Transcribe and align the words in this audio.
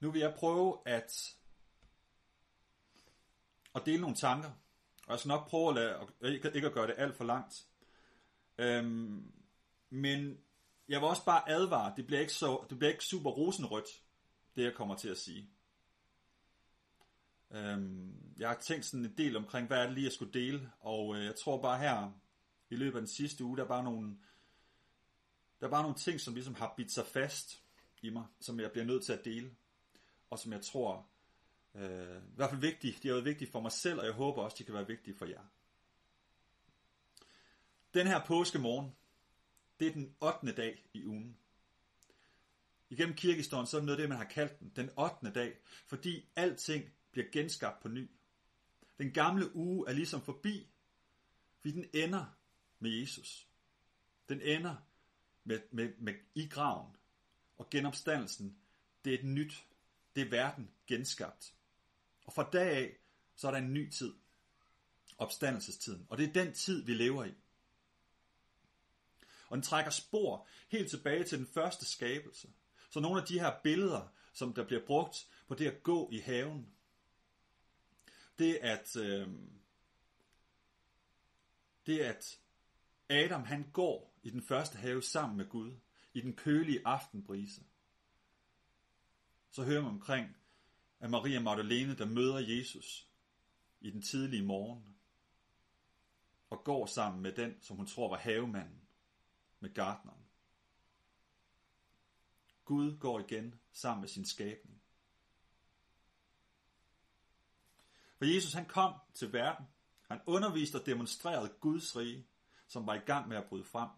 Nu 0.00 0.10
vil 0.10 0.20
jeg 0.20 0.34
prøve 0.34 0.78
at, 0.86 1.12
at 3.74 3.82
dele 3.86 4.00
nogle 4.00 4.16
tanker. 4.16 4.50
Og 5.06 5.12
jeg 5.12 5.18
skal 5.18 5.28
nok 5.28 5.48
prøve 5.48 5.68
at 5.68 5.74
lade, 5.74 6.34
ikke, 6.34 6.52
ikke 6.54 6.66
at 6.66 6.74
gøre 6.74 6.86
det 6.86 6.94
alt 6.98 7.16
for 7.16 7.24
langt. 7.24 7.54
Øhm, 8.58 9.32
men 9.90 10.38
jeg 10.88 11.00
vil 11.00 11.08
også 11.08 11.24
bare 11.24 11.50
advare, 11.50 11.94
det 11.96 12.06
bliver 12.06 12.20
ikke, 12.20 12.32
så, 12.32 12.66
det 12.70 12.78
bliver 12.78 12.92
ikke 12.92 13.04
super 13.04 13.30
rosenrødt, 13.30 14.02
det 14.56 14.64
jeg 14.64 14.74
kommer 14.74 14.96
til 14.96 15.08
at 15.08 15.18
sige. 15.18 15.50
Øhm, 17.50 18.34
jeg 18.38 18.48
har 18.48 18.56
tænkt 18.56 18.84
sådan 18.84 19.04
en 19.04 19.16
del 19.18 19.36
omkring, 19.36 19.66
hvad 19.66 19.78
er 19.78 19.84
det 19.86 19.94
lige, 19.94 20.04
jeg 20.04 20.12
skulle 20.12 20.32
dele, 20.32 20.72
og 20.80 21.16
øh, 21.16 21.24
jeg 21.24 21.34
tror 21.36 21.62
bare 21.62 21.78
her, 21.78 22.12
i 22.70 22.76
løbet 22.76 22.96
af 22.96 23.00
den 23.00 23.08
sidste 23.08 23.44
uge, 23.44 23.56
der 23.56 23.64
er 23.64 23.68
bare 23.68 23.84
nogle, 23.84 24.18
der 25.60 25.66
er 25.66 25.70
bare 25.70 25.82
nogle 25.82 25.98
ting, 25.98 26.20
som 26.20 26.34
ligesom 26.34 26.54
har 26.54 26.74
bidt 26.76 26.92
sig 26.92 27.06
fast 27.06 27.62
i 28.02 28.10
mig, 28.10 28.26
som 28.40 28.60
jeg 28.60 28.72
bliver 28.72 28.84
nødt 28.84 29.04
til 29.04 29.12
at 29.12 29.24
dele, 29.24 29.56
og 30.30 30.38
som 30.38 30.52
jeg 30.52 30.62
tror, 30.62 31.06
øh, 31.74 32.16
i 32.16 32.36
hvert 32.36 32.50
fald 32.50 32.60
vigtige, 32.60 32.98
de 33.02 33.08
har 33.08 33.14
været 33.14 33.24
vigtige 33.24 33.50
for 33.50 33.60
mig 33.60 33.72
selv, 33.72 33.98
og 33.98 34.06
jeg 34.06 34.12
håber 34.12 34.42
også, 34.42 34.56
de 34.58 34.64
kan 34.64 34.74
være 34.74 34.86
vigtige 34.86 35.16
for 35.16 35.26
jer. 35.26 35.42
Den 37.94 38.06
her 38.06 38.24
påskemorgen, 38.26 38.94
det 39.80 39.88
er 39.88 39.92
den 39.92 40.14
8. 40.20 40.52
dag 40.52 40.84
i 40.94 41.06
ugen. 41.06 41.36
Igennem 42.90 43.16
kirkestoren, 43.16 43.66
så 43.66 43.76
er 43.76 43.80
det 43.80 43.86
noget 43.86 43.98
af 43.98 44.02
det, 44.02 44.08
man 44.08 44.18
har 44.18 44.24
kaldt 44.24 44.60
den, 44.60 44.72
den 44.76 44.90
8. 44.98 45.30
dag, 45.30 45.58
fordi 45.86 46.28
alting 46.36 46.92
bliver 47.12 47.26
genskabt 47.32 47.82
på 47.82 47.88
ny. 47.88 48.10
Den 48.98 49.12
gamle 49.12 49.56
uge 49.56 49.88
er 49.88 49.92
ligesom 49.92 50.22
forbi, 50.22 50.68
fordi 51.60 51.74
den 51.74 51.86
ender 51.94 52.24
med 52.78 52.90
Jesus. 52.90 53.48
Den 54.28 54.40
ender 54.42 54.76
med, 55.44 55.60
med, 55.70 55.92
med 55.98 56.14
i 56.34 56.48
graven. 56.48 56.96
Og 57.58 57.70
genopstandelsen, 57.70 58.58
det 59.04 59.14
er 59.14 59.18
et 59.18 59.24
nyt. 59.24 59.64
Det 60.14 60.26
er 60.26 60.30
verden 60.30 60.70
genskabt. 60.86 61.54
Og 62.24 62.32
fra 62.32 62.50
dag 62.52 62.76
af, 62.76 62.96
så 63.36 63.46
er 63.46 63.50
der 63.50 63.58
en 63.58 63.72
ny 63.72 63.90
tid. 63.90 64.14
Opstandelsestiden. 65.18 66.06
Og 66.10 66.18
det 66.18 66.28
er 66.28 66.32
den 66.32 66.54
tid, 66.54 66.84
vi 66.84 66.94
lever 66.94 67.24
i. 67.24 67.34
Og 69.48 69.56
den 69.56 69.62
trækker 69.62 69.90
spor 69.90 70.48
helt 70.68 70.90
tilbage 70.90 71.24
til 71.24 71.38
den 71.38 71.46
første 71.46 71.84
skabelse. 71.84 72.48
Så 72.90 73.00
nogle 73.00 73.20
af 73.20 73.26
de 73.26 73.40
her 73.40 73.60
billeder, 73.62 74.08
som 74.32 74.54
der 74.54 74.66
bliver 74.66 74.86
brugt 74.86 75.28
på 75.48 75.54
det 75.54 75.66
at 75.66 75.82
gå 75.82 76.08
i 76.12 76.18
haven, 76.18 76.72
det 78.38 78.54
at, 78.54 78.96
øh, 78.96 79.28
det 81.86 81.98
at 81.98 82.40
Adam 83.08 83.44
han 83.44 83.70
går 83.72 84.18
i 84.22 84.30
den 84.30 84.42
første 84.42 84.78
have 84.78 85.02
sammen 85.02 85.36
med 85.36 85.48
Gud, 85.48 85.72
i 86.14 86.20
den 86.20 86.36
kølige 86.36 86.80
aftenbrise. 86.84 87.62
Så 89.50 89.64
hører 89.64 89.82
man 89.82 89.90
omkring, 89.90 90.36
at 91.00 91.10
Maria 91.10 91.40
Magdalene, 91.40 91.96
der 91.96 92.04
møder 92.04 92.38
Jesus 92.38 93.08
i 93.80 93.90
den 93.90 94.02
tidlige 94.02 94.44
morgen, 94.44 94.96
og 96.50 96.64
går 96.64 96.86
sammen 96.86 97.22
med 97.22 97.32
den, 97.32 97.56
som 97.60 97.76
hun 97.76 97.86
tror 97.86 98.08
var 98.08 98.18
havemanden, 98.18 98.80
med 99.60 99.74
gartneren. 99.74 100.24
Gud 102.64 102.98
går 102.98 103.20
igen 103.20 103.60
sammen 103.72 104.00
med 104.00 104.08
sin 104.08 104.24
skabning. 104.24 104.82
For 108.16 108.24
Jesus 108.24 108.52
han 108.52 108.66
kom 108.66 108.94
til 109.14 109.32
verden. 109.32 109.66
Han 110.08 110.20
underviste 110.26 110.76
og 110.76 110.86
demonstrerede 110.86 111.54
Guds 111.60 111.96
rige, 111.96 112.26
som 112.66 112.86
var 112.86 112.94
i 112.94 112.98
gang 112.98 113.28
med 113.28 113.36
at 113.36 113.48
bryde 113.48 113.64
frem. 113.64 113.88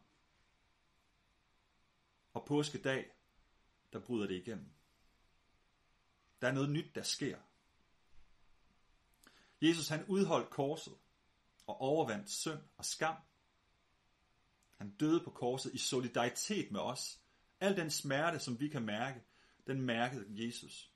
Og 2.32 2.44
påskedag, 2.46 3.10
der 3.92 3.98
bryder 3.98 4.26
det 4.26 4.34
igennem. 4.34 4.71
Der 6.42 6.48
er 6.48 6.52
noget 6.52 6.70
nyt, 6.70 6.94
der 6.94 7.02
sker. 7.02 7.38
Jesus 9.60 9.88
han 9.88 10.04
udholdt 10.04 10.50
korset 10.50 10.94
og 11.66 11.80
overvandt 11.80 12.30
synd 12.30 12.60
og 12.76 12.84
skam. 12.84 13.16
Han 14.76 14.90
døde 14.90 15.24
på 15.24 15.30
korset 15.30 15.74
i 15.74 15.78
solidaritet 15.78 16.72
med 16.72 16.80
os. 16.80 17.20
Al 17.60 17.76
den 17.76 17.90
smerte, 17.90 18.38
som 18.38 18.60
vi 18.60 18.68
kan 18.68 18.82
mærke, 18.82 19.24
den 19.66 19.82
mærkede 19.82 20.46
Jesus. 20.46 20.92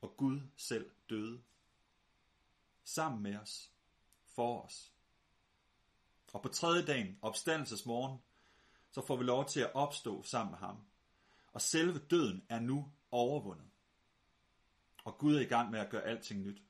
Og 0.00 0.16
Gud 0.16 0.40
selv 0.56 0.90
døde. 1.10 1.42
Sammen 2.84 3.22
med 3.22 3.36
os. 3.36 3.72
For 4.26 4.62
os. 4.62 4.92
Og 6.32 6.42
på 6.42 6.48
tredje 6.48 6.86
dagen, 6.86 7.18
opstandelsesmorgen, 7.22 8.18
så 8.90 9.06
får 9.06 9.16
vi 9.16 9.24
lov 9.24 9.48
til 9.48 9.60
at 9.60 9.74
opstå 9.74 10.22
sammen 10.22 10.50
med 10.50 10.58
ham. 10.58 10.86
Og 11.52 11.60
selve 11.60 11.98
døden 11.98 12.46
er 12.48 12.60
nu 12.60 12.92
overvundet. 13.10 13.73
Og 15.04 15.18
Gud 15.18 15.36
er 15.36 15.40
i 15.40 15.44
gang 15.44 15.70
med 15.70 15.80
at 15.80 15.90
gøre 15.90 16.02
alting 16.02 16.40
nyt. 16.40 16.62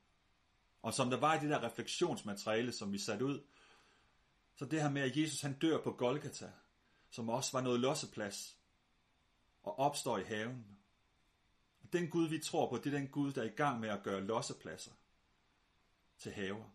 Og 0.82 0.94
som 0.94 1.10
der 1.10 1.16
var 1.16 1.34
i 1.34 1.40
det 1.40 1.50
der 1.50 1.62
refleksionsmateriale, 1.62 2.72
som 2.72 2.92
vi 2.92 2.98
satte 2.98 3.24
ud, 3.24 3.42
så 4.56 4.64
det 4.64 4.82
her 4.82 4.90
med, 4.90 5.02
at 5.02 5.16
Jesus 5.16 5.40
han 5.40 5.58
dør 5.58 5.82
på 5.82 5.92
Golgata, 5.92 6.52
som 7.10 7.28
også 7.28 7.52
var 7.52 7.60
noget 7.60 7.80
losseplads, 7.80 8.58
og 9.62 9.78
opstår 9.78 10.18
i 10.18 10.22
haven. 10.22 10.78
Og 11.82 11.92
den 11.92 12.10
Gud, 12.10 12.28
vi 12.28 12.38
tror 12.38 12.68
på, 12.68 12.76
det 12.76 12.86
er 12.94 12.98
den 12.98 13.08
Gud, 13.08 13.32
der 13.32 13.42
er 13.42 13.46
i 13.46 13.56
gang 13.56 13.80
med 13.80 13.88
at 13.88 14.02
gøre 14.02 14.24
lossepladser 14.24 14.92
til 16.18 16.32
haver. 16.32 16.70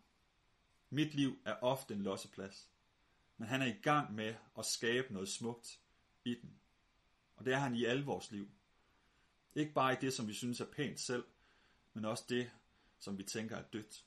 Mit 0.90 1.14
liv 1.14 1.38
er 1.44 1.54
ofte 1.54 1.94
en 1.94 2.02
losseplads, 2.02 2.70
men 3.36 3.48
han 3.48 3.62
er 3.62 3.66
i 3.66 3.80
gang 3.82 4.14
med 4.14 4.34
at 4.58 4.66
skabe 4.66 5.12
noget 5.12 5.28
smukt 5.28 5.80
i 6.24 6.34
den. 6.34 6.60
Og 7.36 7.44
det 7.44 7.52
er 7.52 7.58
han 7.58 7.74
i 7.74 7.84
alle 7.84 8.04
vores 8.04 8.30
liv. 8.30 8.50
Ikke 9.54 9.72
bare 9.72 9.92
i 9.92 9.96
det, 10.00 10.12
som 10.12 10.28
vi 10.28 10.34
synes 10.34 10.60
er 10.60 10.72
pænt 10.72 11.00
selv, 11.00 11.24
men 11.94 12.04
også 12.04 12.24
det, 12.28 12.50
som 13.00 13.18
vi 13.18 13.22
tænker 13.22 13.56
er 13.56 13.62
dødt. 13.62 14.04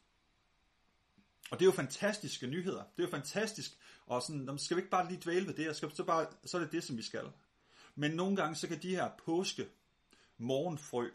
Og 1.51 1.59
det 1.59 1.65
er 1.65 1.67
jo 1.67 1.75
fantastiske 1.75 2.47
nyheder. 2.47 2.83
Det 2.83 3.03
er 3.03 3.07
jo 3.07 3.11
fantastisk. 3.11 3.77
Og 4.05 4.21
sådan, 4.21 4.57
skal 4.57 4.77
vi 4.77 4.81
ikke 4.81 4.91
bare 4.91 5.07
lige 5.07 5.21
dvæle 5.23 5.47
ved 5.47 5.53
det? 5.53 5.75
Skal, 5.75 5.95
så, 5.95 6.03
bare, 6.03 6.27
så 6.45 6.57
er 6.57 6.61
det 6.61 6.71
det, 6.71 6.83
som 6.83 6.97
vi 6.97 7.01
skal. 7.01 7.31
Men 7.95 8.11
nogle 8.11 8.35
gange, 8.35 8.55
så 8.55 8.67
kan 8.67 8.81
de 8.81 8.89
her 8.89 9.11
påske 9.25 9.67
morgenfrø, 10.37 11.09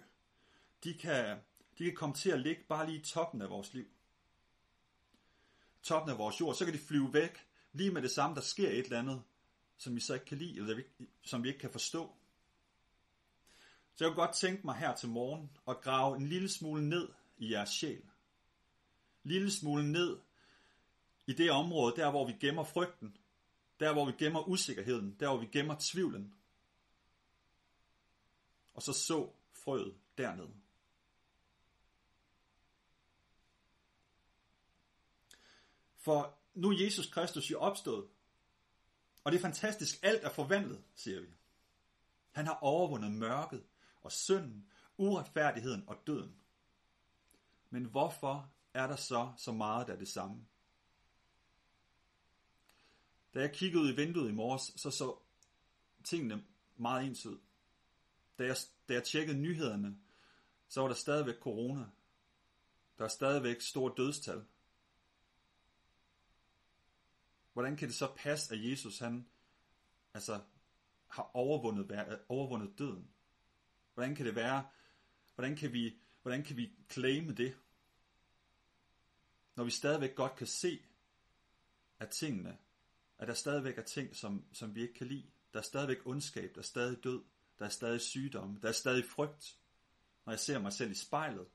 de 0.85 0.95
kan, 0.95 1.39
de 1.79 1.85
kan 1.85 1.95
komme 1.95 2.15
til 2.15 2.31
at 2.31 2.41
ligge 2.41 2.63
bare 2.69 2.87
lige 2.87 2.99
i 2.99 3.05
toppen 3.05 3.43
af 3.43 3.51
vores 3.51 3.75
liv. 3.75 3.87
Toppen 5.83 6.11
af 6.11 6.19
vores 6.19 6.41
jord. 6.41 6.55
Så 6.55 6.65
kan 6.65 6.75
de 6.75 6.79
flyve 6.79 7.13
væk 7.13 7.47
lige 7.73 7.91
med 7.91 8.03
det 8.03 8.11
samme, 8.11 8.37
der 8.37 8.43
sker 8.43 8.69
et 8.69 8.85
eller 8.85 8.99
andet, 8.99 9.23
som 9.79 9.95
vi 9.97 10.01
så 10.01 10.15
ikke 10.15 10.27
kan 10.27 10.39
lide, 10.39 10.57
eller 10.57 10.83
som 11.23 11.43
vi 11.43 11.49
ikke 11.49 11.61
kan 11.61 11.73
forstå. 11.73 12.15
Så 13.99 14.05
jeg 14.05 14.15
kunne 14.15 14.27
godt 14.27 14.37
tænke 14.37 14.67
mig 14.67 14.77
her 14.77 14.95
til 14.95 15.09
morgen 15.09 15.51
at 15.69 15.81
grave 15.81 16.17
en 16.17 16.27
lille 16.27 16.49
smule 16.49 16.89
ned 16.89 17.09
i 17.39 17.53
jeres 17.53 17.69
sjæl. 17.69 18.03
Lille 19.23 19.51
smule 19.51 19.93
ned 19.93 20.21
i 21.27 21.33
det 21.33 21.51
område, 21.51 21.97
der 21.97 22.11
hvor 22.11 22.27
vi 22.27 22.33
gemmer 22.33 22.65
frygten, 22.65 23.17
der 23.81 23.93
hvor 23.93 24.07
vi 24.07 24.13
gemmer 24.19 24.49
usikkerheden, 24.49 25.17
der 25.21 25.29
hvor 25.29 25.37
vi 25.37 25.47
gemmer 25.47 25.77
tvivlen. 25.81 26.35
Og 28.75 28.83
så 28.83 28.93
så 28.93 29.33
frøet 29.53 29.99
dernede. 30.19 30.55
For 35.97 36.39
nu 36.55 36.71
er 36.71 36.85
Jesus 36.85 37.07
Kristus 37.07 37.51
jo 37.51 37.59
opstået. 37.59 38.09
Og 39.25 39.33
det 39.33 39.39
er 39.39 39.43
fantastisk, 39.43 39.99
alt 40.03 40.25
er 40.25 40.31
forvandlet, 40.31 40.85
siger 40.95 41.21
vi. 41.21 41.29
Han 42.31 42.47
har 42.47 42.55
overvundet 42.55 43.13
mørket 43.13 43.65
og 44.09 44.13
synden, 44.13 44.67
uretfærdigheden 44.97 45.85
og 45.87 45.97
døden. 46.07 46.37
Men 47.71 47.85
hvorfor 47.85 48.53
er 48.75 48.87
der 48.87 48.97
så 48.97 49.33
så 49.37 49.53
meget, 49.53 49.87
der 49.87 49.93
er 49.93 49.99
det 49.99 50.09
samme? 50.09 50.47
Da 53.35 53.41
jeg 53.41 53.53
kiggede 53.53 53.83
ud 53.83 53.93
i 53.93 53.97
vinduet 53.97 54.29
i 54.29 54.33
morges, 54.33 54.73
så 54.77 54.91
så 54.91 55.17
tingene 56.05 56.45
meget 56.77 57.07
ens 57.07 57.27
ud. 57.27 57.39
Da 58.39 58.45
jeg, 58.45 58.57
da 58.89 58.95
jeg 58.95 59.05
tjekkede 59.05 59.39
nyhederne, 59.39 59.99
så 60.69 60.81
var 60.81 60.89
der 60.89 60.95
stadigvæk 60.95 61.41
corona. 61.41 61.87
Der 62.99 63.05
er 63.05 63.09
stadigvæk 63.09 63.61
store 63.61 63.95
dødstal. 63.97 64.45
Hvordan 67.53 67.77
kan 67.77 67.89
det 67.89 67.97
så 67.97 68.15
passe, 68.17 68.55
at 68.55 68.71
Jesus 68.71 68.99
han 68.99 69.29
altså, 70.15 70.41
har 71.07 71.31
overvundet, 71.35 72.21
overvundet 72.29 72.79
døden? 72.79 73.11
Hvordan 73.99 74.15
kan 74.15 74.27
det 74.27 74.35
være? 74.35 74.67
Hvordan 75.35 75.57
kan 75.57 75.73
vi, 75.73 75.99
hvordan 76.23 76.45
kan 76.45 76.57
vi 76.57 76.73
claime 76.91 77.35
det? 77.35 77.57
Når 79.55 79.65
vi 79.65 79.71
stadigvæk 79.71 80.15
godt 80.15 80.37
kan 80.37 80.47
se, 80.47 80.83
at 81.99 82.11
tingene, 82.11 82.59
at 83.19 83.29
der 83.29 83.35
stadigvæk 83.35 83.79
er 83.79 83.83
ting, 83.83 84.17
som, 84.17 84.45
som 84.53 84.75
vi 84.75 84.83
ikke 84.83 84.95
kan 84.95 85.07
lide. 85.07 85.31
Der 85.53 85.59
er 85.59 85.63
stadigvæk 85.63 86.07
ondskab, 86.07 86.55
der 86.55 86.59
er 86.59 86.65
stadig 86.65 87.05
død, 87.05 87.25
der 87.59 87.65
er 87.65 87.69
stadig 87.69 88.01
sygdom, 88.01 88.57
der 88.61 88.69
er 88.69 88.73
stadig 88.73 89.05
frygt. 89.05 89.59
Når 90.25 90.33
jeg 90.33 90.41
ser 90.41 90.59
mig 90.59 90.73
selv 90.73 90.91
i 90.91 90.95
spejlet, 90.95 91.47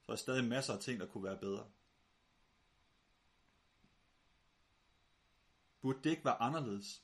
så 0.00 0.12
er 0.12 0.16
der 0.16 0.22
stadig 0.22 0.44
masser 0.44 0.74
af 0.74 0.80
ting, 0.80 1.00
der 1.00 1.06
kunne 1.06 1.24
være 1.24 1.38
bedre. 1.38 1.70
Burde 5.80 5.98
det 6.04 6.10
ikke 6.10 6.24
være 6.24 6.40
anderledes? 6.42 7.02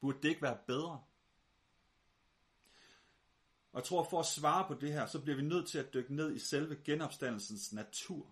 Burde 0.00 0.18
det 0.22 0.28
ikke 0.28 0.42
være 0.42 0.58
bedre? 0.66 1.04
Og 3.72 3.80
jeg 3.80 3.84
tror, 3.84 4.04
for 4.04 4.20
at 4.20 4.26
svare 4.26 4.66
på 4.68 4.74
det 4.74 4.92
her, 4.92 5.06
så 5.06 5.20
bliver 5.20 5.36
vi 5.36 5.42
nødt 5.42 5.68
til 5.68 5.78
at 5.78 5.94
dykke 5.94 6.14
ned 6.14 6.34
i 6.34 6.38
selve 6.38 6.76
genopstandelsens 6.84 7.72
natur 7.72 8.26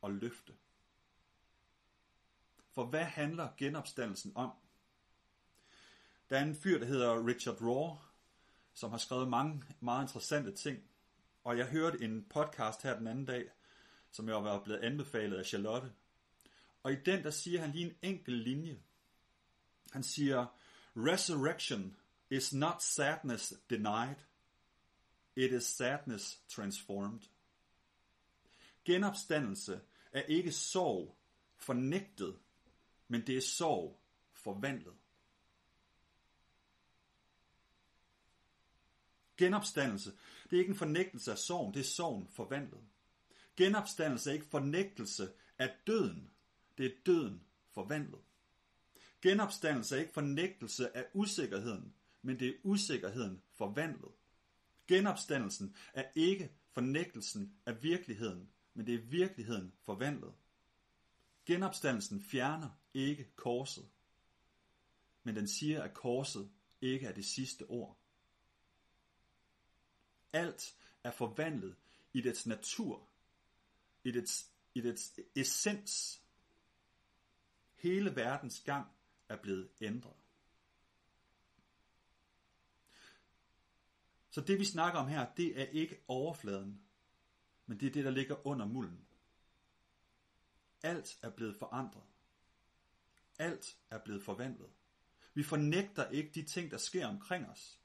og 0.00 0.12
løfte. 0.12 0.52
For 2.72 2.84
hvad 2.84 3.04
handler 3.04 3.48
genopstandelsen 3.56 4.32
om? 4.34 4.50
Der 6.30 6.38
er 6.38 6.42
en 6.42 6.56
fyr, 6.56 6.78
der 6.78 6.86
hedder 6.86 7.26
Richard 7.26 7.62
Raw, 7.62 7.96
som 8.74 8.90
har 8.90 8.98
skrevet 8.98 9.28
mange 9.28 9.62
meget 9.80 10.04
interessante 10.04 10.52
ting. 10.52 10.82
Og 11.44 11.58
jeg 11.58 11.66
hørte 11.66 12.04
en 12.04 12.24
podcast 12.24 12.82
her 12.82 12.98
den 12.98 13.06
anden 13.06 13.24
dag, 13.24 13.50
som 14.10 14.28
jeg 14.28 14.44
var 14.44 14.64
blevet 14.64 14.80
anbefalet 14.80 15.36
af 15.38 15.46
Charlotte. 15.46 15.92
Og 16.82 16.92
i 16.92 16.96
den, 16.96 17.24
der 17.24 17.30
siger 17.30 17.60
han 17.60 17.70
lige 17.70 17.86
en 17.86 17.96
enkelt 18.02 18.36
linje. 18.36 18.78
Han 19.92 20.02
siger, 20.02 20.46
Resurrection 20.96 21.96
is 22.30 22.54
not 22.54 22.82
sadness 22.82 23.54
denied. 23.70 24.16
It 25.38 25.52
is 25.52 25.64
sadness 25.64 26.42
transformed. 26.48 27.20
Genopstandelse 28.84 29.80
er 30.12 30.22
ikke 30.22 30.52
sorg 30.52 31.18
fornægtet, 31.56 32.38
men 33.08 33.26
det 33.26 33.36
er 33.36 33.40
sorg 33.40 34.00
forvandlet. 34.32 34.94
Genopstandelse, 39.36 40.12
det 40.50 40.56
er 40.56 40.60
ikke 40.60 40.70
en 40.70 40.76
fornægtelse 40.76 41.32
af 41.32 41.38
sorgen, 41.38 41.74
det 41.74 41.80
er 41.80 41.84
sorgen 41.84 42.28
forvandlet. 42.28 42.80
Genopstandelse 43.56 44.30
er 44.30 44.34
ikke 44.34 44.46
fornægtelse 44.46 45.32
af 45.58 45.76
døden, 45.86 46.30
det 46.78 46.86
er 46.86 46.94
døden 47.06 47.46
forvandlet. 47.70 48.20
Genopstandelse 49.22 49.96
er 49.96 50.00
ikke 50.00 50.12
fornægtelse 50.12 50.96
af 50.96 51.06
usikkerheden, 51.14 51.94
men 52.22 52.40
det 52.40 52.48
er 52.48 52.54
usikkerheden 52.62 53.42
forvandlet. 53.54 54.17
Genopstandelsen 54.88 55.76
er 55.94 56.04
ikke 56.14 56.52
fornægtelsen 56.70 57.54
af 57.66 57.82
virkeligheden, 57.82 58.50
men 58.74 58.86
det 58.86 58.94
er 58.94 58.98
virkeligheden 58.98 59.72
forvandlet. 59.82 60.34
Genopstandelsen 61.46 62.22
fjerner 62.22 62.70
ikke 62.94 63.30
korset, 63.36 63.88
men 65.22 65.36
den 65.36 65.48
siger, 65.48 65.82
at 65.82 65.94
korset 65.94 66.50
ikke 66.80 67.06
er 67.06 67.12
det 67.12 67.24
sidste 67.24 67.66
ord. 67.66 67.98
Alt 70.32 70.76
er 71.04 71.10
forvandlet 71.10 71.76
i 72.12 72.20
dets 72.20 72.46
natur, 72.46 73.08
i 74.04 74.10
dets, 74.10 74.50
i 74.74 74.80
dets 74.80 75.20
essens. 75.36 76.22
Hele 77.74 78.16
verdens 78.16 78.60
gang 78.60 78.86
er 79.28 79.36
blevet 79.36 79.68
ændret. 79.80 80.27
Så 84.38 84.44
det 84.44 84.58
vi 84.58 84.64
snakker 84.64 85.00
om 85.00 85.08
her, 85.08 85.34
det 85.34 85.60
er 85.60 85.64
ikke 85.64 86.00
overfladen, 86.08 86.82
men 87.66 87.80
det 87.80 87.86
er 87.86 87.90
det, 87.90 88.04
der 88.04 88.10
ligger 88.10 88.46
under 88.46 88.66
mulden. 88.66 89.06
Alt 90.82 91.18
er 91.22 91.30
blevet 91.30 91.56
forandret. 91.56 92.02
Alt 93.38 93.76
er 93.90 93.98
blevet 93.98 94.22
forvandlet. 94.22 94.70
Vi 95.34 95.42
fornægter 95.42 96.10
ikke 96.10 96.30
de 96.34 96.42
ting, 96.42 96.70
der 96.70 96.76
sker 96.76 97.06
omkring 97.06 97.46
os. 97.46 97.80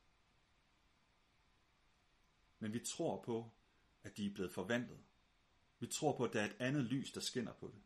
Men 2.60 2.74
vi 2.74 2.80
tror 2.80 3.24
på, 3.24 3.52
at 4.04 4.18
de 4.18 4.26
er 4.26 4.34
blevet 4.34 4.52
forvandlet. 4.52 5.00
Vi 5.80 5.88
tror 5.88 6.18
på, 6.18 6.24
at 6.24 6.34
der 6.34 6.42
er 6.42 6.46
et 6.46 6.56
andet 6.60 6.84
lys, 6.84 7.12
der 7.12 7.22
skinner 7.22 7.54
på 7.54 7.68
det. 7.68 7.82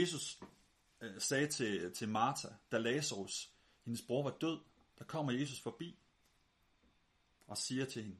Jesus 0.00 0.40
øh, 1.00 1.20
sagde 1.20 1.46
til, 1.46 1.92
til 1.92 2.08
Martha, 2.08 2.48
da 2.72 2.78
Lazarus, 2.78 3.52
hendes 3.84 4.02
bror, 4.02 4.22
var 4.22 4.38
død, 4.40 4.60
der 4.98 5.04
kommer 5.04 5.32
Jesus 5.32 5.60
forbi 5.60 5.98
og 7.46 7.58
siger 7.58 7.84
til 7.84 8.02
hende, 8.02 8.18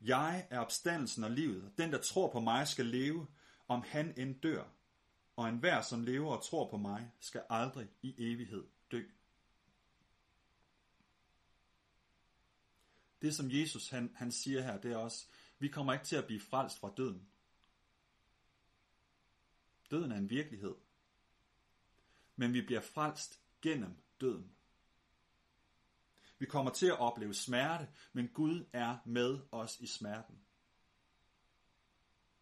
Jeg 0.00 0.46
er 0.50 0.58
opstandelsen 0.58 1.24
og 1.24 1.30
livet, 1.30 1.64
og 1.64 1.78
den, 1.78 1.92
der 1.92 2.02
tror 2.02 2.32
på 2.32 2.40
mig, 2.40 2.68
skal 2.68 2.86
leve, 2.86 3.26
om 3.68 3.82
han 3.82 4.14
end 4.16 4.40
dør, 4.40 4.64
og 5.36 5.48
enhver, 5.48 5.82
som 5.82 6.02
lever 6.02 6.36
og 6.36 6.44
tror 6.44 6.70
på 6.70 6.76
mig, 6.76 7.12
skal 7.20 7.42
aldrig 7.50 7.88
i 8.02 8.14
evighed 8.18 8.64
dø. 8.90 9.02
Det, 13.22 13.34
som 13.34 13.50
Jesus 13.50 13.88
han, 13.88 14.12
han 14.14 14.32
siger 14.32 14.62
her, 14.62 14.80
det 14.80 14.92
er 14.92 14.96
også, 14.96 15.26
vi 15.58 15.68
kommer 15.68 15.92
ikke 15.92 16.04
til 16.04 16.16
at 16.16 16.26
blive 16.26 16.40
frelst 16.40 16.78
fra 16.78 16.92
døden. 16.96 17.28
Døden 19.90 20.12
er 20.12 20.16
en 20.16 20.30
virkelighed. 20.30 20.74
Men 22.36 22.52
vi 22.52 22.62
bliver 22.62 22.80
frelst 22.80 23.40
gennem 23.62 23.96
døden. 24.20 24.52
Vi 26.38 26.46
kommer 26.46 26.70
til 26.70 26.86
at 26.86 26.98
opleve 26.98 27.34
smerte, 27.34 27.88
men 28.12 28.28
Gud 28.28 28.64
er 28.72 28.96
med 29.06 29.38
os 29.52 29.80
i 29.80 29.86
smerten. 29.86 30.38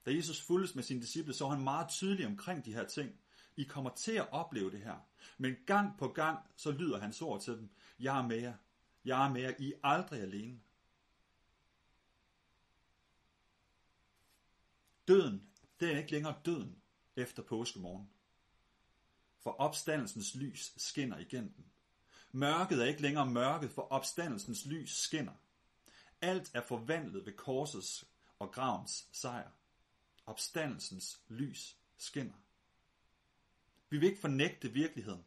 Da 0.06 0.14
Jesus 0.14 0.40
fulgtes 0.40 0.74
med 0.74 0.82
sine 0.82 1.00
disciple, 1.00 1.34
så 1.34 1.44
var 1.44 1.54
han 1.54 1.64
meget 1.64 1.88
tydelig 1.88 2.26
omkring 2.26 2.64
de 2.64 2.74
her 2.74 2.86
ting. 2.86 3.20
I 3.56 3.64
kommer 3.64 3.90
til 3.90 4.12
at 4.12 4.32
opleve 4.32 4.70
det 4.70 4.80
her. 4.80 4.96
Men 5.38 5.56
gang 5.66 5.98
på 5.98 6.08
gang, 6.08 6.38
så 6.56 6.70
lyder 6.70 6.98
hans 6.98 7.22
ord 7.22 7.40
til 7.42 7.52
dem. 7.52 7.70
Jeg 7.98 8.18
er 8.18 8.26
med 8.26 8.40
jer. 8.40 8.54
Jeg 9.04 9.26
er 9.26 9.32
med 9.32 9.40
jer. 9.40 9.52
I 9.58 9.72
er 9.72 9.76
aldrig 9.82 10.20
alene. 10.20 10.60
Døden, 15.08 15.50
det 15.80 15.92
er 15.92 15.98
ikke 15.98 16.12
længere 16.12 16.40
døden 16.44 16.82
efter 17.16 17.42
påskemorgen. 17.42 18.10
For 19.38 19.50
opstandelsens 19.50 20.34
lys 20.34 20.74
skinner 20.76 21.18
igennem 21.18 21.52
den. 21.52 21.64
Mørket 22.36 22.82
er 22.82 22.84
ikke 22.84 23.02
længere 23.02 23.26
mørket, 23.26 23.70
for 23.70 23.82
opstandelsens 23.82 24.66
lys 24.66 24.90
skinner. 24.90 25.32
Alt 26.20 26.50
er 26.54 26.60
forvandlet 26.60 27.26
ved 27.26 27.32
korsets 27.32 28.04
og 28.38 28.52
gravens 28.52 29.08
sejr. 29.12 29.50
Opstandelsens 30.26 31.20
lys 31.28 31.76
skinner. 31.96 32.34
Vi 33.90 33.98
vil 33.98 34.08
ikke 34.08 34.20
fornægte 34.20 34.72
virkeligheden, 34.72 35.24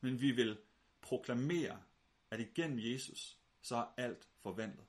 men 0.00 0.20
vi 0.20 0.30
vil 0.30 0.58
proklamere, 1.00 1.82
at 2.30 2.40
igennem 2.40 2.78
Jesus, 2.78 3.38
så 3.60 3.76
er 3.76 3.86
alt 3.96 4.28
forvandlet. 4.38 4.86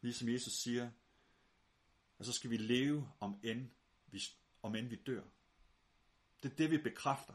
Ligesom 0.00 0.28
Jesus 0.28 0.52
siger, 0.52 0.90
at 2.18 2.26
så 2.26 2.32
skal 2.32 2.50
vi 2.50 2.56
leve 2.56 3.12
om 3.20 3.40
end 3.42 3.70
vi, 4.06 4.22
om 4.62 4.74
end 4.74 4.88
vi 4.88 4.96
dør. 4.96 5.22
Det 6.42 6.52
er 6.52 6.56
det, 6.56 6.70
vi 6.70 6.78
bekræfter. 6.78 7.34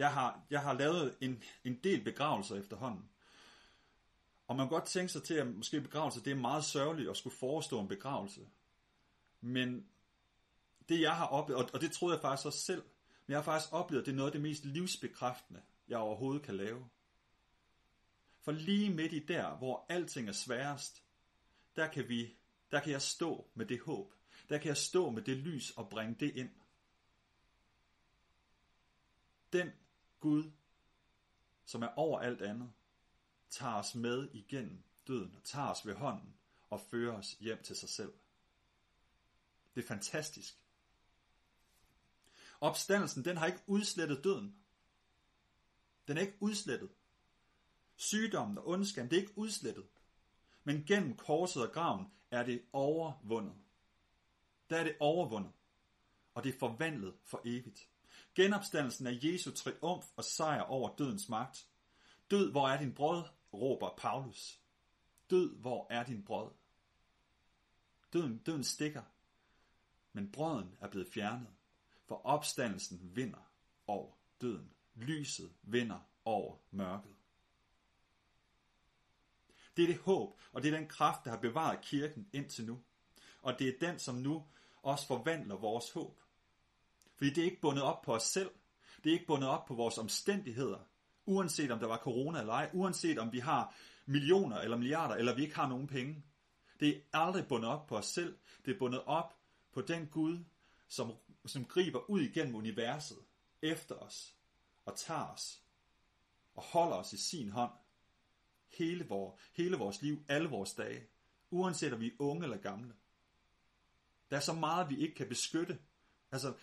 Jeg 0.00 0.12
har, 0.12 0.40
jeg 0.50 0.60
har 0.60 0.72
lavet 0.72 1.16
en, 1.20 1.42
en 1.64 1.74
del 1.84 2.04
begravelser 2.04 2.56
efterhånden. 2.56 3.10
Og 4.46 4.56
man 4.56 4.66
kan 4.66 4.70
godt 4.70 4.84
tænke 4.84 5.12
sig 5.12 5.22
til, 5.22 5.34
at 5.34 5.46
måske 5.46 5.80
begravelse, 5.80 6.24
det 6.24 6.30
er 6.30 6.34
meget 6.34 6.64
sørgeligt 6.64 7.10
at 7.10 7.16
skulle 7.16 7.36
forestå 7.36 7.80
en 7.80 7.88
begravelse. 7.88 8.40
Men 9.40 9.86
det 10.88 11.00
jeg 11.00 11.16
har 11.16 11.26
oplevet, 11.26 11.62
og 11.62 11.70
og 11.74 11.80
det 11.80 11.92
troede 11.92 12.14
jeg 12.14 12.22
faktisk 12.22 12.46
også 12.46 12.58
selv, 12.58 12.82
men 13.26 13.32
jeg 13.32 13.38
har 13.38 13.42
faktisk 13.42 13.72
oplevet, 13.72 14.02
at 14.02 14.06
det 14.06 14.12
er 14.12 14.16
noget 14.16 14.28
af 14.28 14.32
det 14.32 14.40
mest 14.40 14.64
livsbekræftende, 14.64 15.62
jeg 15.88 15.98
overhovedet 15.98 16.42
kan 16.42 16.56
lave. 16.56 16.88
For 18.40 18.52
lige 18.52 18.90
midt 18.90 19.12
i 19.12 19.18
der, 19.18 19.56
hvor 19.56 19.86
alting 19.88 20.28
er 20.28 20.32
sværest, 20.32 21.02
der 21.76 21.88
kan 21.88 22.08
vi, 22.08 22.36
der 22.70 22.80
kan 22.80 22.92
jeg 22.92 23.02
stå 23.02 23.50
med 23.54 23.66
det 23.66 23.80
håb. 23.80 24.14
Der 24.48 24.58
kan 24.58 24.68
jeg 24.68 24.76
stå 24.76 25.10
med 25.10 25.22
det 25.22 25.36
lys 25.36 25.70
og 25.70 25.90
bringe 25.90 26.16
det 26.20 26.36
ind. 26.36 26.50
Den 29.52 29.70
Gud, 30.20 30.50
som 31.64 31.82
er 31.82 31.88
over 31.96 32.20
alt 32.20 32.42
andet, 32.42 32.72
tager 33.50 33.74
os 33.74 33.94
med 33.94 34.28
igennem 34.32 34.82
døden 35.06 35.36
og 35.36 35.44
tager 35.44 35.68
os 35.68 35.86
ved 35.86 35.94
hånden 35.94 36.34
og 36.70 36.80
fører 36.80 37.16
os 37.16 37.32
hjem 37.32 37.62
til 37.62 37.76
sig 37.76 37.88
selv. 37.88 38.12
Det 39.74 39.84
er 39.84 39.88
fantastisk. 39.88 40.62
Opstandelsen, 42.60 43.24
den 43.24 43.36
har 43.36 43.46
ikke 43.46 43.62
udslettet 43.66 44.24
døden. 44.24 44.56
Den 46.08 46.16
er 46.16 46.20
ikke 46.20 46.36
udslettet. 46.40 46.90
Sygdommen 47.96 48.58
og 48.58 48.68
ondskaben, 48.68 49.10
det 49.10 49.16
er 49.16 49.20
ikke 49.20 49.38
udslettet. 49.38 49.86
Men 50.64 50.84
gennem 50.84 51.16
korset 51.16 51.62
og 51.62 51.72
graven 51.72 52.06
er 52.30 52.44
det 52.44 52.62
overvundet. 52.72 53.54
Der 54.70 54.76
er 54.76 54.84
det 54.84 54.96
overvundet. 55.00 55.52
Og 56.34 56.44
det 56.44 56.54
er 56.54 56.58
forvandlet 56.58 57.14
for 57.24 57.42
evigt. 57.44 57.88
Genopstandelsen 58.34 59.06
er 59.06 59.18
Jesu 59.22 59.50
triumf 59.50 60.06
og 60.16 60.24
sejr 60.24 60.62
over 60.62 60.96
dødens 60.96 61.28
magt. 61.28 61.66
Død, 62.30 62.50
hvor 62.50 62.68
er 62.68 62.78
din 62.78 62.94
brød, 62.94 63.24
råber 63.54 63.94
Paulus. 63.96 64.60
Død, 65.30 65.56
hvor 65.56 65.86
er 65.90 66.04
din 66.04 66.24
brød? 66.24 66.50
Døden, 68.12 68.38
døden 68.38 68.64
stikker, 68.64 69.02
men 70.12 70.32
brøden 70.32 70.76
er 70.80 70.88
blevet 70.88 71.08
fjernet, 71.08 71.48
for 72.06 72.26
opstandelsen 72.26 73.16
vinder 73.16 73.52
over 73.86 74.12
døden. 74.40 74.72
Lyset 74.94 75.52
vinder 75.62 75.98
over 76.24 76.56
mørket. 76.70 77.16
Det 79.76 79.82
er 79.82 79.86
det 79.86 79.98
håb, 79.98 80.40
og 80.52 80.62
det 80.62 80.74
er 80.74 80.78
den 80.78 80.88
kraft, 80.88 81.24
der 81.24 81.30
har 81.30 81.38
bevaret 81.38 81.80
kirken 81.80 82.28
indtil 82.32 82.66
nu. 82.66 82.82
Og 83.42 83.58
det 83.58 83.68
er 83.68 83.78
den, 83.80 83.98
som 83.98 84.14
nu 84.14 84.46
også 84.82 85.06
forvandler 85.06 85.56
vores 85.56 85.90
håb. 85.90 86.20
Fordi 87.20 87.30
det 87.30 87.40
er 87.40 87.44
ikke 87.44 87.60
bundet 87.60 87.82
op 87.82 88.02
på 88.02 88.14
os 88.14 88.22
selv. 88.22 88.50
Det 89.04 89.10
er 89.10 89.14
ikke 89.14 89.26
bundet 89.26 89.48
op 89.48 89.64
på 89.64 89.74
vores 89.74 89.98
omstændigheder. 89.98 90.78
Uanset 91.26 91.70
om 91.70 91.78
der 91.78 91.86
var 91.86 91.96
corona 91.96 92.40
eller 92.40 92.52
ej, 92.52 92.70
uanset 92.72 93.18
om 93.18 93.32
vi 93.32 93.38
har 93.38 93.74
millioner 94.06 94.58
eller 94.58 94.76
milliarder, 94.76 95.14
eller 95.14 95.34
vi 95.34 95.42
ikke 95.42 95.54
har 95.54 95.68
nogen 95.68 95.86
penge. 95.86 96.24
Det 96.80 96.96
er 96.96 97.18
aldrig 97.18 97.46
bundet 97.48 97.70
op 97.70 97.86
på 97.86 97.96
os 97.96 98.06
selv. 98.06 98.38
Det 98.64 98.74
er 98.74 98.78
bundet 98.78 99.04
op 99.04 99.38
på 99.72 99.80
den 99.80 100.06
Gud, 100.06 100.38
som, 100.88 101.12
som 101.46 101.64
griber 101.64 102.10
ud 102.10 102.20
igennem 102.20 102.54
universet 102.54 103.18
efter 103.62 103.94
os 103.94 104.36
og 104.84 104.96
tager 104.96 105.26
os 105.26 105.62
og 106.54 106.62
holder 106.62 106.96
os 106.96 107.12
i 107.12 107.16
sin 107.16 107.50
hånd 107.50 107.72
hele, 108.68 109.08
vor, 109.08 109.38
hele 109.52 109.76
vores 109.76 110.02
liv, 110.02 110.24
alle 110.28 110.48
vores 110.48 110.74
dage, 110.74 111.06
uanset 111.50 111.92
om 111.92 112.00
vi 112.00 112.06
er 112.06 112.16
unge 112.18 112.42
eller 112.42 112.56
gamle. 112.56 112.94
Der 114.30 114.36
er 114.36 114.40
så 114.40 114.52
meget, 114.52 114.90
vi 114.90 114.96
ikke 114.98 115.14
kan 115.14 115.28
beskytte. 115.28 115.78
Altså, 116.32 116.54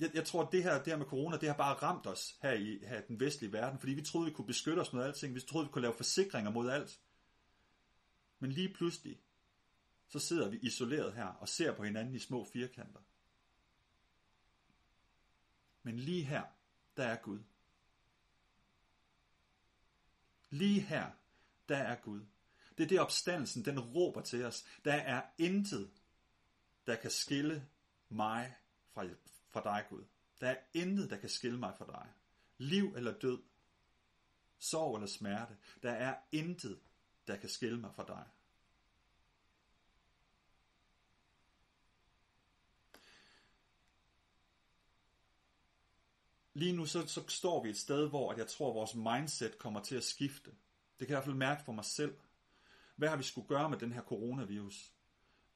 jeg, 0.00 0.10
jeg 0.14 0.24
tror, 0.24 0.42
at 0.42 0.52
det 0.52 0.62
her, 0.62 0.78
det 0.78 0.86
her 0.86 0.96
med 0.96 1.06
corona, 1.06 1.36
det 1.36 1.48
har 1.48 1.56
bare 1.56 1.74
ramt 1.74 2.06
os 2.06 2.38
her 2.42 2.52
i, 2.52 2.78
her 2.86 2.98
i 2.98 3.04
den 3.08 3.20
vestlige 3.20 3.52
verden, 3.52 3.78
fordi 3.78 3.92
vi 3.92 4.02
troede, 4.02 4.26
vi 4.26 4.34
kunne 4.34 4.46
beskytte 4.46 4.80
os 4.80 4.92
mod 4.92 5.02
alting. 5.02 5.34
Vi 5.34 5.40
troede, 5.40 5.66
vi 5.66 5.72
kunne 5.72 5.82
lave 5.82 5.94
forsikringer 5.94 6.50
mod 6.50 6.70
alt. 6.70 7.00
Men 8.38 8.52
lige 8.52 8.74
pludselig, 8.74 9.20
så 10.08 10.18
sidder 10.18 10.48
vi 10.48 10.58
isoleret 10.58 11.12
her 11.14 11.26
og 11.26 11.48
ser 11.48 11.76
på 11.76 11.84
hinanden 11.84 12.14
i 12.14 12.18
små 12.18 12.44
firkanter. 12.52 13.00
Men 15.82 15.96
lige 15.96 16.24
her, 16.24 16.42
der 16.96 17.04
er 17.04 17.16
Gud. 17.16 17.38
Lige 20.50 20.80
her, 20.80 21.10
der 21.68 21.76
er 21.76 21.96
Gud. 21.96 22.20
Det 22.78 22.84
er 22.84 22.88
det 22.88 23.00
opstandelsen, 23.00 23.64
den 23.64 23.80
råber 23.80 24.20
til 24.20 24.44
os. 24.44 24.64
Der 24.84 24.92
er 24.92 25.22
intet, 25.38 25.90
der 26.86 26.96
kan 26.96 27.10
skille 27.10 27.68
mig 28.08 28.56
fra, 28.92 29.04
fra 29.50 29.62
dig, 29.62 29.86
Gud. 29.88 30.04
Der 30.40 30.48
er 30.48 30.56
intet, 30.74 31.10
der 31.10 31.16
kan 31.16 31.28
skille 31.28 31.58
mig 31.58 31.74
fra 31.78 31.86
dig. 31.86 32.06
Liv 32.58 32.92
eller 32.96 33.18
død, 33.18 33.42
sorg 34.58 34.94
eller 34.94 35.08
smerte. 35.08 35.56
Der 35.82 35.90
er 35.90 36.16
intet, 36.32 36.80
der 37.26 37.36
kan 37.36 37.48
skille 37.48 37.80
mig 37.80 37.94
fra 37.94 38.04
dig. 38.04 38.26
Lige 46.54 46.76
nu 46.76 46.86
så, 46.86 47.06
så 47.06 47.24
står 47.28 47.62
vi 47.62 47.70
et 47.70 47.78
sted, 47.78 48.08
hvor 48.08 48.32
at 48.32 48.38
jeg 48.38 48.46
tror, 48.46 48.68
at 48.68 48.74
vores 48.74 48.94
mindset 48.94 49.58
kommer 49.58 49.80
til 49.80 49.96
at 49.96 50.04
skifte. 50.04 50.50
Det 50.98 51.06
kan 51.06 51.08
jeg 51.08 51.10
i 51.10 51.14
hvert 51.16 51.24
fald 51.24 51.36
mærke 51.36 51.64
for 51.64 51.72
mig 51.72 51.84
selv. 51.84 52.18
Hvad 52.96 53.08
har 53.08 53.16
vi 53.16 53.22
skulle 53.22 53.48
gøre 53.48 53.70
med 53.70 53.78
den 53.78 53.92
her 53.92 54.02
coronavirus? 54.02 54.92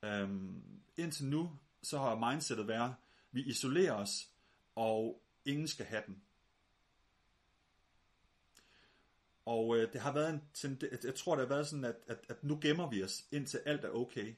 Øhm, 0.02 0.82
indtil 0.96 1.26
nu, 1.26 1.58
så 1.82 1.98
har 1.98 2.30
mindsetet 2.30 2.68
været, 2.68 2.94
vi 3.34 3.42
isolerer 3.42 3.92
os, 3.92 4.30
og 4.74 5.22
ingen 5.44 5.68
skal 5.68 5.86
have 5.86 6.02
den. 6.06 6.22
Og 9.44 9.76
øh, 9.76 9.92
det 9.92 10.00
har 10.00 10.12
været 10.12 10.30
en, 10.64 10.78
jeg 11.04 11.14
tror, 11.14 11.36
det 11.36 11.48
har 11.48 11.54
været 11.54 11.66
sådan, 11.66 11.84
at, 11.84 11.96
at, 12.06 12.18
at 12.28 12.44
nu 12.44 12.58
gemmer 12.62 12.90
vi 12.90 13.02
os, 13.02 13.24
indtil 13.30 13.58
alt 13.58 13.84
er 13.84 13.90
okay. 13.90 14.34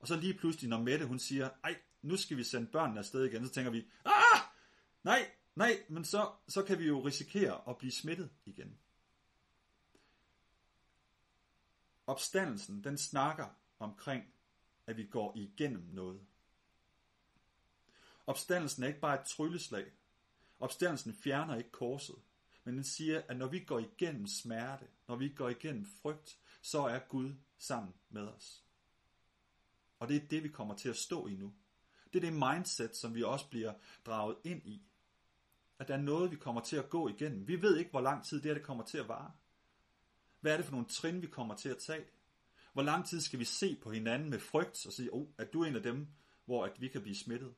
Og 0.00 0.08
så 0.08 0.16
lige 0.16 0.34
pludselig, 0.34 0.70
når 0.70 0.80
Mette 0.80 1.06
hun 1.06 1.18
siger, 1.18 1.50
ej, 1.64 1.80
nu 2.02 2.16
skal 2.16 2.36
vi 2.36 2.44
sende 2.44 2.66
børnene 2.66 2.98
afsted 2.98 3.24
igen, 3.24 3.46
så 3.46 3.52
tænker 3.52 3.70
vi, 3.70 3.86
ah, 4.04 4.40
nej, 5.02 5.30
nej, 5.54 5.84
men 5.88 6.04
så, 6.04 6.30
så 6.48 6.62
kan 6.62 6.78
vi 6.78 6.86
jo 6.86 7.00
risikere 7.00 7.68
at 7.68 7.78
blive 7.78 7.92
smittet 7.92 8.30
igen. 8.44 8.78
Opstandelsen, 12.06 12.84
den 12.84 12.98
snakker 12.98 13.46
omkring, 13.78 14.24
at 14.86 14.96
vi 14.96 15.06
går 15.06 15.32
igennem 15.36 15.88
noget. 15.92 16.26
Opstandelsen 18.26 18.82
er 18.82 18.86
ikke 18.88 19.00
bare 19.00 19.20
et 19.20 19.26
trylleslag. 19.26 19.92
Opstandelsen 20.60 21.14
fjerner 21.14 21.56
ikke 21.56 21.70
korset. 21.70 22.16
Men 22.64 22.74
den 22.74 22.84
siger, 22.84 23.22
at 23.28 23.36
når 23.36 23.46
vi 23.46 23.60
går 23.60 23.78
igennem 23.78 24.26
smerte, 24.26 24.86
når 25.08 25.16
vi 25.16 25.28
går 25.28 25.48
igennem 25.48 25.86
frygt, 26.02 26.38
så 26.62 26.82
er 26.82 26.98
Gud 26.98 27.34
sammen 27.58 27.94
med 28.10 28.22
os. 28.22 28.64
Og 29.98 30.08
det 30.08 30.16
er 30.16 30.26
det, 30.26 30.42
vi 30.42 30.48
kommer 30.48 30.74
til 30.74 30.88
at 30.88 30.96
stå 30.96 31.26
i 31.26 31.34
nu. 31.34 31.54
Det 32.12 32.24
er 32.24 32.30
det 32.30 32.32
mindset, 32.32 32.96
som 32.96 33.14
vi 33.14 33.22
også 33.22 33.48
bliver 33.48 33.74
draget 34.06 34.36
ind 34.44 34.66
i. 34.66 34.82
At 35.78 35.88
der 35.88 35.94
er 35.94 36.00
noget, 36.00 36.30
vi 36.30 36.36
kommer 36.36 36.60
til 36.60 36.76
at 36.76 36.90
gå 36.90 37.08
igennem. 37.08 37.48
Vi 37.48 37.62
ved 37.62 37.76
ikke, 37.76 37.90
hvor 37.90 38.00
lang 38.00 38.24
tid 38.24 38.36
det 38.36 38.44
her 38.46 38.54
det 38.54 38.62
kommer 38.62 38.84
til 38.84 38.98
at 38.98 39.08
vare. 39.08 39.32
Hvad 40.40 40.52
er 40.52 40.56
det 40.56 40.64
for 40.64 40.72
nogle 40.72 40.86
trin, 40.86 41.22
vi 41.22 41.26
kommer 41.26 41.54
til 41.54 41.68
at 41.68 41.78
tage? 41.78 42.04
Hvor 42.72 42.82
lang 42.82 43.06
tid 43.06 43.20
skal 43.20 43.38
vi 43.38 43.44
se 43.44 43.76
på 43.82 43.90
hinanden 43.90 44.30
med 44.30 44.38
frygt 44.38 44.86
og 44.86 44.92
sige, 44.92 45.12
oh, 45.12 45.26
at 45.38 45.52
du 45.52 45.62
er 45.62 45.66
en 45.66 45.76
af 45.76 45.82
dem, 45.82 46.08
hvor 46.44 46.64
at 46.64 46.80
vi 46.80 46.88
kan 46.88 47.02
blive 47.02 47.16
smittet? 47.16 47.54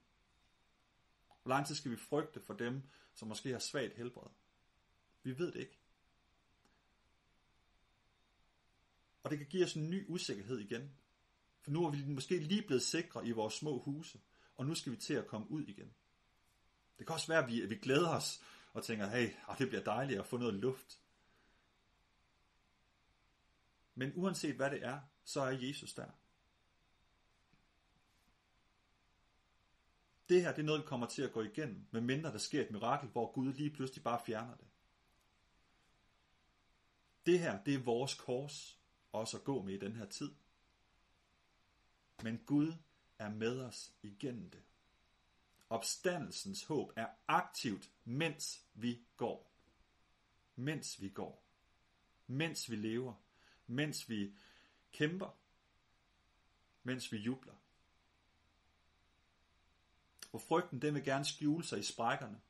Hvor 1.45 1.55
lang 1.55 1.67
tid 1.67 1.75
skal 1.75 1.91
vi 1.91 1.97
frygte 1.97 2.41
for 2.41 2.55
dem, 2.55 2.83
som 3.15 3.29
måske 3.29 3.53
har 3.53 3.59
svagt 3.59 3.97
helbred? 3.97 4.31
Vi 5.23 5.39
ved 5.39 5.53
det 5.53 5.61
ikke. 5.61 5.79
Og 9.23 9.31
det 9.31 9.39
kan 9.39 9.49
give 9.49 9.65
os 9.65 9.75
en 9.75 9.91
ny 9.91 10.05
usikkerhed 10.09 10.59
igen. 10.59 10.91
For 11.61 11.71
nu 11.71 11.87
er 11.87 11.91
vi 11.91 12.05
måske 12.05 12.39
lige 12.39 12.63
blevet 12.63 12.83
sikre 12.83 13.27
i 13.27 13.31
vores 13.31 13.55
små 13.55 13.79
huse, 13.79 14.21
og 14.57 14.67
nu 14.67 14.75
skal 14.75 14.93
vi 14.93 14.97
til 14.97 15.15
at 15.15 15.27
komme 15.27 15.51
ud 15.51 15.63
igen. 15.63 15.95
Det 16.99 17.07
kan 17.07 17.15
også 17.15 17.27
være, 17.27 17.43
at 17.43 17.49
vi, 17.49 17.63
at 17.63 17.71
vi 17.71 17.77
glæder 17.77 18.09
os 18.09 18.43
og 18.73 18.85
tænker, 18.85 19.07
hey, 19.07 19.31
ah, 19.49 19.59
det 19.59 19.69
bliver 19.69 19.85
dejligt 19.85 20.21
at 20.21 20.27
få 20.27 20.37
noget 20.37 20.55
luft. 20.55 21.01
Men 23.95 24.13
uanset 24.15 24.57
hvad 24.57 24.71
det 24.71 24.85
er, 24.85 25.01
så 25.25 25.41
er 25.41 25.51
Jesus 25.51 25.95
der. 25.95 26.11
Det 30.29 30.43
her 30.43 30.53
det 30.53 30.59
er 30.59 30.67
noget, 30.67 30.81
vi 30.81 30.87
kommer 30.87 31.07
til 31.07 31.23
at 31.23 31.33
gå 31.33 31.43
igennem, 31.43 31.87
medmindre 31.91 32.33
der 32.33 32.39
sker 32.39 32.63
et 32.63 32.71
mirakel, 32.71 33.09
hvor 33.09 33.33
Gud 33.33 33.53
lige 33.53 33.71
pludselig 33.71 34.05
bare 34.05 34.21
fjerner 34.27 34.57
det. 34.57 34.67
Det 37.27 37.39
her, 37.39 37.65
det 37.65 37.75
er 37.75 37.83
vores 37.83 38.15
kors 38.15 38.81
også 39.13 39.37
at 39.37 39.45
gå 39.45 39.63
med 39.63 39.75
i 39.75 39.79
den 39.79 39.97
her 39.97 40.07
tid. 40.07 40.35
Men 42.23 42.39
Gud 42.47 42.73
er 43.19 43.29
med 43.29 43.61
os 43.61 43.93
igennem 44.03 44.51
det. 44.51 44.63
Opstandelsens 45.71 46.65
håb 46.65 46.93
er 46.97 47.09
aktivt, 47.29 47.91
mens 48.05 48.65
vi 48.75 49.01
går. 49.17 49.53
Mens 50.57 51.01
vi 51.01 51.09
går. 51.09 51.45
Mens 52.27 52.71
vi 52.71 52.77
lever. 52.77 53.15
Mens 53.67 54.09
vi 54.09 54.35
kæmper. 54.93 55.39
Mens 56.83 57.13
vi 57.13 57.17
jubler. 57.17 57.55
For 60.35 60.39
frygten, 60.39 60.83
den 60.83 60.95
vil 60.95 61.05
gerne 61.05 61.25
skjule 61.25 61.65
sig 61.65 61.79
i 61.79 61.83
sprækkerne. 61.83 62.41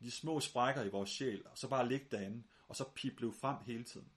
De 0.00 0.10
små 0.10 0.40
sprækker 0.40 0.82
i 0.82 0.88
vores 0.88 1.10
sjæl, 1.10 1.46
og 1.46 1.58
så 1.58 1.68
bare 1.68 1.88
ligge 1.88 2.06
derinde, 2.10 2.42
og 2.68 2.76
så 2.76 2.84
pible 2.94 3.32
frem 3.32 3.56
hele 3.64 3.84
tiden. 3.84 4.12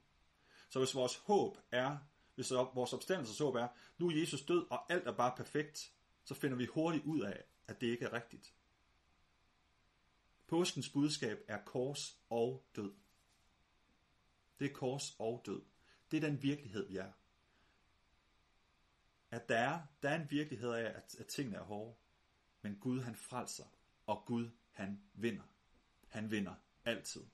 Så 0.70 0.80
hvis 0.80 0.96
vores 0.96 1.16
håb 1.16 1.58
er, 1.72 1.98
hvis 2.36 2.52
vores 2.52 2.94
opstandelses 2.94 3.40
håb 3.40 3.56
er, 3.56 3.68
nu 3.98 4.10
er 4.10 4.20
Jesus 4.20 4.42
død, 4.42 4.68
og 4.70 4.92
alt 4.92 5.08
er 5.08 5.12
bare 5.12 5.34
perfekt, 5.38 5.94
så 6.24 6.34
finder 6.34 6.58
vi 6.58 6.66
hurtigt 6.66 7.06
ud 7.06 7.22
af, 7.22 7.44
at 7.68 7.82
det 7.82 7.88
ikke 7.88 8.06
er 8.06 8.14
rigtigt. 8.14 8.54
Påskens 10.48 10.90
budskab 10.90 11.44
er 11.48 11.58
kors 11.66 12.18
og 12.30 12.66
død. 12.76 12.94
Det 14.60 14.70
er 14.70 14.74
kors 14.74 15.16
og 15.20 15.42
død. 15.46 15.62
Det 16.12 16.24
er 16.24 16.30
den 16.30 16.44
virkelighed, 16.44 16.88
vi 16.88 16.98
er. 16.98 17.12
At 19.32 19.50
der 19.50 19.58
er, 19.58 19.82
der 20.04 20.10
er 20.10 20.16
en 20.16 20.32
virkelighed 20.32 20.72
af, 20.72 20.86
at, 20.86 21.16
at 21.20 21.28
tingene 21.28 21.58
er 21.58 21.64
hårde. 21.64 21.96
Men 22.64 22.76
Gud 22.76 23.02
han 23.02 23.16
frelser, 23.16 23.66
og 24.06 24.24
Gud 24.26 24.50
han 24.72 25.02
vinder. 25.14 25.44
Han 26.08 26.32
vinder 26.32 26.56
altid. 26.86 27.26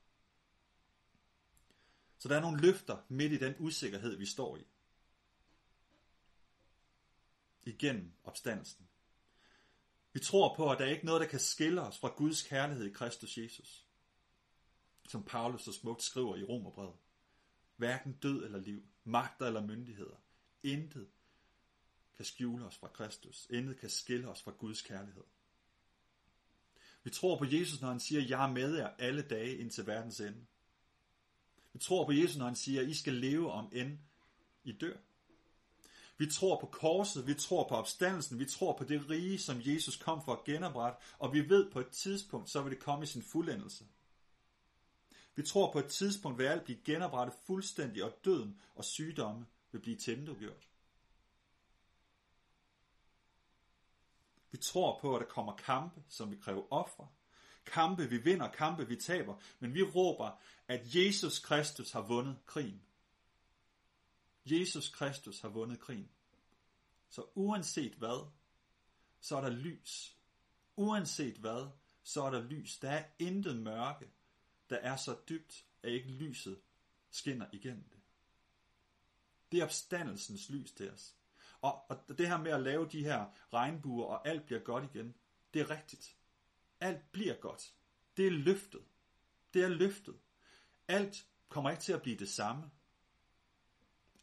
Så 2.18 2.30
der 2.30 2.36
er 2.36 2.42
nogle 2.42 2.62
løfter 2.62 3.06
midt 3.08 3.32
i 3.32 3.38
den 3.38 3.56
usikkerhed, 3.60 4.16
vi 4.16 4.26
står 4.26 4.58
i. 4.58 4.68
Igennem 7.64 8.12
opstandelsen. 8.24 8.88
Vi 10.14 10.20
tror 10.20 10.56
på, 10.56 10.72
at 10.72 10.80
der 10.80 10.86
er 10.86 10.90
ikke 10.90 11.06
noget, 11.06 11.22
der 11.22 11.28
kan 11.28 11.40
skille 11.40 11.82
os 11.82 12.00
fra 12.00 12.14
Guds 12.18 12.44
kærlighed 12.44 12.86
i 12.86 12.94
Kristus 12.94 13.38
Jesus. 13.38 13.88
Som 15.08 15.24
Paulus 15.24 15.62
så 15.62 15.74
smukt 15.74 16.04
skriver 16.04 16.36
i 16.36 16.44
Romerbrevet. 16.44 16.98
Hverken 17.76 18.14
død 18.14 18.46
eller 18.46 18.60
liv, 18.60 18.88
magter 19.04 19.48
eller 19.48 19.62
myndigheder. 19.62 20.18
Intet 20.64 21.10
kan 22.20 22.26
skjule 22.26 22.66
os 22.66 22.78
fra 22.78 22.88
Kristus. 22.88 23.48
Intet 23.50 23.80
kan 23.80 23.90
skille 23.90 24.28
os 24.28 24.42
fra 24.42 24.52
Guds 24.52 24.82
kærlighed. 24.82 25.24
Vi 27.04 27.10
tror 27.10 27.38
på 27.38 27.46
Jesus, 27.46 27.82
når 27.82 27.88
han 27.88 28.00
siger, 28.00 28.22
jeg 28.22 28.44
er 28.44 28.54
med 28.54 28.76
jer 28.76 28.88
alle 28.98 29.22
dage 29.22 29.58
indtil 29.58 29.88
verdens 29.88 30.20
ende. 30.20 30.46
Vi 31.74 31.80
tror 31.80 32.06
på 32.06 32.12
Jesus, 32.12 32.38
når 32.38 32.46
han 32.46 32.56
siger, 32.56 32.82
I 32.82 32.94
skal 32.94 33.14
leve 33.14 33.52
om 33.52 33.70
end 33.74 33.98
I 34.64 34.72
dør. 34.72 34.98
Vi 36.18 36.32
tror 36.32 36.60
på 36.60 36.66
korset, 36.66 37.28
vi 37.28 37.34
tror 37.34 37.68
på 37.68 37.76
opstandelsen, 37.76 38.40
vi 38.40 38.46
tror 38.46 38.78
på 38.78 38.84
det 38.84 39.10
rige, 39.10 39.40
som 39.40 39.62
Jesus 39.66 39.98
kom 39.98 40.26
for 40.26 40.34
at 40.34 40.44
genoprette, 40.44 41.00
og 41.18 41.34
vi 41.34 41.50
ved 41.50 41.72
på 41.72 41.80
et 41.80 41.90
tidspunkt, 41.90 42.50
så 42.50 42.62
vil 42.62 42.72
det 42.72 42.80
komme 42.80 43.04
i 43.04 43.08
sin 43.08 43.24
fuldendelse. 43.24 43.86
Vi 45.36 45.44
tror 45.44 45.72
på 45.72 45.80
et 45.80 45.88
tidspunkt 45.88 46.38
vil 46.38 46.46
alt 46.46 46.64
blive 46.64 46.80
genoprettet 46.86 47.36
fuldstændig, 47.46 48.04
og 48.04 48.18
døden 48.26 48.62
og 48.76 48.86
sygdomme 48.86 49.46
vil 49.72 49.80
blive 49.80 49.98
tændegjort. 49.98 50.69
Vi 54.52 54.58
tror 54.58 55.00
på, 55.02 55.16
at 55.16 55.22
der 55.22 55.28
kommer 55.28 55.56
kampe, 55.56 56.04
som 56.08 56.32
vil 56.32 56.42
kræve 56.42 56.72
ofre. 56.72 57.08
kampe 57.66 58.10
vi 58.10 58.18
vinder, 58.18 58.52
kampe 58.52 58.88
vi 58.88 58.96
taber, 58.96 59.36
men 59.60 59.74
vi 59.74 59.84
råber, 59.84 60.42
at 60.68 60.96
Jesus 60.96 61.40
Kristus 61.40 61.92
har 61.92 62.02
vundet 62.02 62.38
krigen. 62.46 62.82
Jesus 64.46 64.90
Kristus 64.90 65.40
har 65.40 65.50
vundet 65.50 65.80
krigen. 65.80 66.10
Så 67.10 67.26
uanset 67.36 67.94
hvad, 67.94 68.28
så 69.22 69.38
er 69.38 69.42
der 69.42 69.50
lys. 69.50 70.18
Uanset 70.76 71.38
hvad, 71.38 71.70
så 72.04 72.24
er 72.24 72.30
der 72.30 72.42
lys. 72.42 72.80
Der 72.80 72.90
er 72.90 73.06
intet 73.20 73.58
mørke, 73.58 74.10
der 74.70 74.78
er 74.78 74.96
så 74.96 75.18
dybt, 75.30 75.66
at 75.84 75.92
ikke 75.92 76.10
lyset 76.10 76.62
skinner 77.12 77.46
igennem 77.54 77.84
det. 77.90 78.00
Det 79.52 79.60
er 79.60 79.64
opstandelsens 79.64 80.50
lys 80.50 80.72
til 80.72 80.92
os. 80.92 81.16
Og, 81.62 81.92
og 81.92 82.18
det 82.18 82.28
her 82.28 82.38
med 82.38 82.52
at 82.52 82.62
lave 82.62 82.90
de 82.90 83.04
her 83.04 83.26
regnbuer, 83.54 84.06
og 84.06 84.28
alt 84.28 84.46
bliver 84.46 84.62
godt 84.62 84.84
igen, 84.84 85.16
det 85.54 85.62
er 85.62 85.70
rigtigt. 85.70 86.18
Alt 86.80 87.12
bliver 87.12 87.36
godt. 87.36 87.74
Det 88.18 88.28
er 88.28 88.32
løftet. 88.32 88.82
Det 89.54 89.64
er 89.64 89.68
løftet. 89.68 90.20
Alt 90.88 91.28
kommer 91.50 91.70
ikke 91.70 91.82
til 91.82 91.94
at 91.94 92.02
blive 92.02 92.18
det 92.18 92.30
samme. 92.30 92.72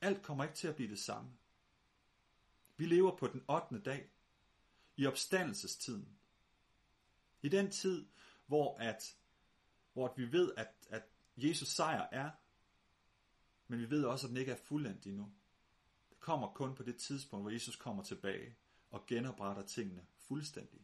Alt 0.01 0.23
kommer 0.23 0.45
ikke 0.45 0.57
til 0.57 0.69
at 0.69 0.77
blive 0.77 0.91
det 0.91 0.99
samme. 0.99 1.31
Vi 2.77 2.87
lever 2.87 3.17
på 3.17 3.27
den 3.27 3.45
8. 3.49 3.81
dag 3.81 4.11
i 4.97 5.07
opstandelsestiden. 5.07 6.19
I 7.43 7.49
den 7.49 7.71
tid, 7.71 8.07
hvor 8.47 8.77
at, 8.79 9.17
hvor 9.93 10.09
at 10.09 10.19
vi 10.19 10.33
ved, 10.33 10.53
at, 10.57 10.69
at 10.89 11.03
Jesus 11.37 11.69
sejr 11.69 12.09
er, 12.13 12.31
men 13.69 13.81
vi 13.81 13.91
ved 13.91 14.05
også, 14.05 14.27
at 14.27 14.29
den 14.29 14.37
ikke 14.37 14.53
er 14.53 14.57
fuldendt 14.57 15.07
endnu. 15.07 15.33
Kommer 16.27 16.53
kun 16.53 16.75
på 16.75 16.83
det 16.83 16.97
tidspunkt, 16.97 17.43
hvor 17.43 17.51
Jesus 17.51 17.77
kommer 17.77 18.03
tilbage 18.03 18.57
og 18.91 19.07
genopretter 19.07 19.67
tingene 19.67 20.07
fuldstændig. 20.19 20.81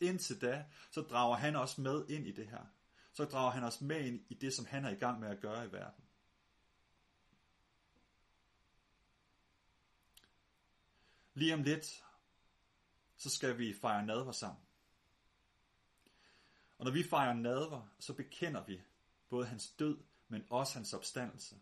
Indtil 0.00 0.40
da, 0.40 0.66
så 0.90 1.00
drager 1.00 1.36
han 1.36 1.56
os 1.56 1.78
med 1.78 2.08
ind 2.08 2.26
i 2.26 2.32
det 2.32 2.48
her. 2.48 2.66
Så 3.12 3.24
drager 3.24 3.50
han 3.50 3.64
os 3.64 3.80
med 3.80 4.04
ind 4.04 4.24
i 4.28 4.34
det, 4.34 4.54
som 4.54 4.66
han 4.66 4.84
er 4.84 4.90
i 4.90 4.94
gang 4.94 5.20
med 5.20 5.28
at 5.28 5.40
gøre 5.40 5.66
i 5.66 5.72
verden. 5.72 6.04
Lige 11.34 11.54
om 11.54 11.62
lidt, 11.62 12.04
så 13.16 13.30
skal 13.30 13.58
vi 13.58 13.74
fejre 13.80 14.06
nadver 14.06 14.32
sammen. 14.32 14.62
Og 16.78 16.84
når 16.84 16.92
vi 16.92 17.02
fejrer 17.02 17.34
nadver, 17.34 17.88
så 17.98 18.14
bekender 18.14 18.64
vi 18.64 18.82
både 19.28 19.46
hans 19.46 19.70
død, 19.70 19.98
men 20.28 20.46
også 20.50 20.74
hans 20.74 20.92
opstandelse. 20.92 21.60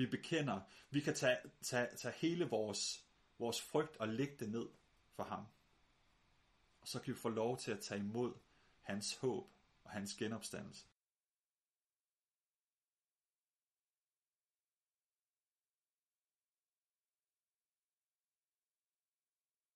Vi 0.00 0.06
bekender, 0.06 0.60
vi 0.90 1.00
kan 1.00 1.14
tage, 1.14 1.36
tage, 1.62 1.96
tage 1.96 2.14
hele 2.16 2.44
vores, 2.44 3.04
vores 3.38 3.62
frygt 3.62 3.96
og 3.96 4.08
lægge 4.08 4.36
det 4.38 4.50
ned 4.50 4.68
for 5.16 5.22
ham. 5.22 5.46
Og 6.80 6.88
så 6.88 7.00
kan 7.00 7.14
vi 7.14 7.18
få 7.18 7.28
lov 7.28 7.58
til 7.58 7.70
at 7.70 7.80
tage 7.80 8.00
imod 8.00 8.34
hans 8.80 9.16
håb 9.16 9.50
og 9.84 9.90
hans 9.90 10.14
genopstandelse. 10.14 10.86